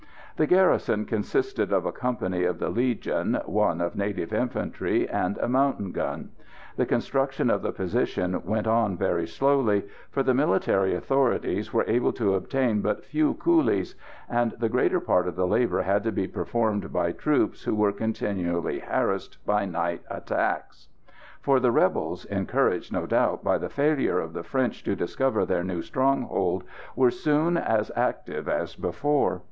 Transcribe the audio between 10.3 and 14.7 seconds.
military authorities were able to obtain but few coolies, and the